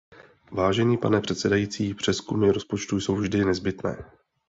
[0.51, 4.05] Vážený pane předsedající, přezkumy rozpočtů jsou vždycky nezbytné.